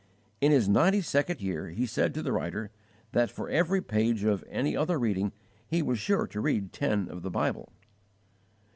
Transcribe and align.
In 0.41 0.51
his 0.51 0.67
ninety 0.67 1.01
second 1.01 1.41
year, 1.41 1.69
he 1.69 1.85
said 1.85 2.15
to 2.15 2.23
the 2.23 2.31
writer, 2.31 2.71
that 3.11 3.29
for 3.29 3.47
every 3.51 3.81
page 3.83 4.23
of 4.23 4.43
any 4.49 4.75
other 4.75 4.97
reading 4.97 5.31
he 5.67 5.83
was 5.83 5.99
sure 5.99 6.27
he 6.31 6.39
read 6.39 6.73
ten 6.73 7.07
of 7.07 7.21
the 7.21 7.29
Bible. 7.29 7.71